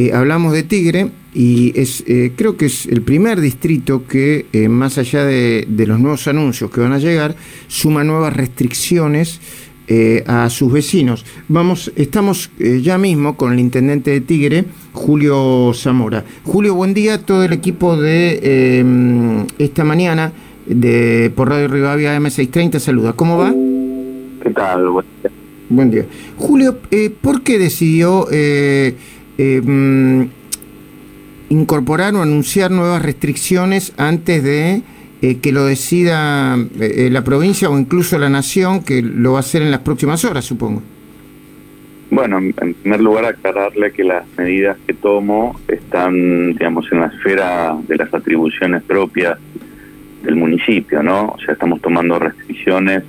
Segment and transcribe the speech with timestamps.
[0.00, 4.66] eh, hablamos de Tigre y es eh, creo que es el primer distrito que, eh,
[4.68, 7.36] más allá de, los nuevos anuncios que van a llegar,
[7.68, 9.40] suma nuevas restricciones
[10.28, 11.26] a sus vecinos.
[11.48, 16.24] Vamos, estamos ya mismo con el intendente de Tigre, Julio Zamora.
[16.44, 20.32] Julio, buen día, todo el equipo de esta mañana
[20.64, 23.14] de por Radio Rivadavia M630 saluda.
[23.14, 23.52] ¿Cómo va?
[24.44, 24.90] ¿Qué tal?
[24.90, 25.30] Buen día.
[25.70, 26.06] Buen día.
[26.36, 26.78] Julio,
[27.20, 28.28] ¿por qué decidió
[29.42, 30.28] eh,
[31.48, 34.82] incorporar o anunciar nuevas restricciones antes de
[35.22, 39.40] eh, que lo decida eh, la provincia o incluso la nación, que lo va a
[39.40, 40.82] hacer en las próximas horas, supongo.
[42.10, 47.78] Bueno, en primer lugar aclararle que las medidas que tomo están, digamos, en la esfera
[47.88, 49.38] de las atribuciones propias
[50.22, 51.28] del municipio, ¿no?
[51.28, 53.04] O sea, estamos tomando restricciones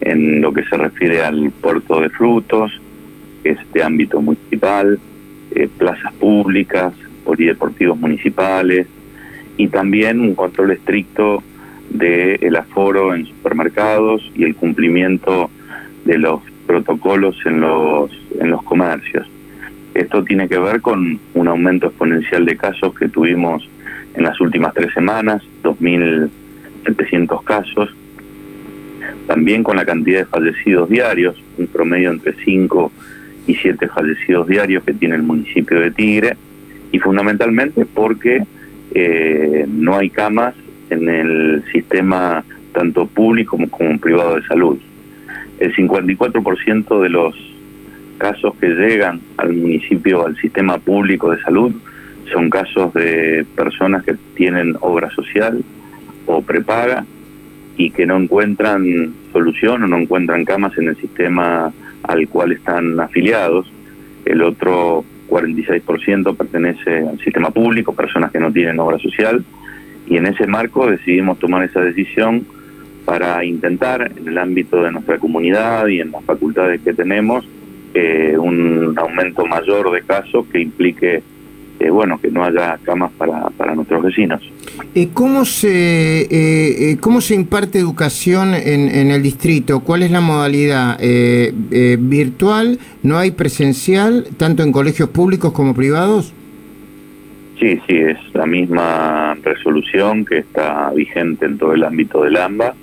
[0.00, 2.72] en lo que se refiere al puerto de frutos,
[3.44, 4.98] que es de ámbito municipal,
[5.54, 6.92] eh, plazas públicas,
[7.24, 8.86] polideportivos municipales
[9.56, 11.42] y también un control estricto
[11.90, 15.50] del aforo en supermercados y el cumplimiento
[16.04, 19.28] de los protocolos en los, en los comercios.
[19.94, 23.68] Esto tiene que ver con un aumento exponencial de casos que tuvimos
[24.14, 27.94] en las últimas tres semanas, 2.700 casos,
[29.26, 33.19] también con la cantidad de fallecidos diarios, un promedio entre 5 y
[33.56, 36.36] siete fallecidos diarios que tiene el municipio de Tigre,
[36.92, 38.44] y fundamentalmente porque
[38.94, 40.54] eh, no hay camas
[40.90, 44.78] en el sistema tanto público como, como privado de salud.
[45.58, 47.34] El 54% de los
[48.18, 51.72] casos que llegan al municipio, al sistema público de salud,
[52.32, 55.62] son casos de personas que tienen obra social
[56.26, 57.04] o prepaga
[57.80, 63.00] y que no encuentran solución o no encuentran camas en el sistema al cual están
[63.00, 63.72] afiliados.
[64.26, 69.42] El otro 46% pertenece al sistema público, personas que no tienen obra social,
[70.06, 72.44] y en ese marco decidimos tomar esa decisión
[73.06, 77.48] para intentar, en el ámbito de nuestra comunidad y en las facultades que tenemos,
[77.94, 81.22] eh, un aumento mayor de casos que implique
[81.80, 84.42] eh, bueno, que no haya camas para, para nuestros vecinos.
[84.94, 89.80] Eh, ¿Cómo se eh, cómo se imparte educación en, en, el distrito?
[89.80, 90.98] ¿Cuál es la modalidad?
[91.98, 92.78] ¿Virtual?
[93.02, 96.34] ¿No hay presencial, tanto en colegios públicos como privados?
[97.58, 102.74] Sí, sí, es la misma resolución que está vigente en todo el ámbito del AMBA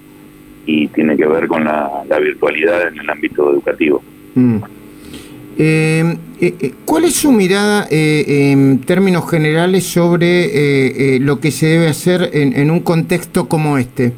[0.67, 4.03] y tiene que ver con la, virtualidad en el ámbito educativo.
[4.35, 4.57] Mm.
[5.59, 11.88] Eh, eh, eh, ¿Cuál es su mirada en términos generales sobre lo que se debe
[11.88, 14.13] hacer en, un contexto como este?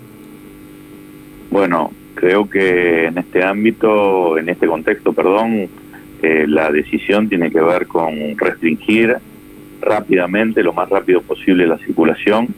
[1.49, 5.69] Bueno, creo que en este ámbito, en este contexto, perdón,
[6.21, 9.15] la decisión tiene que ver con restringir
[9.81, 12.49] rápidamente, lo más rápido posible, la circulación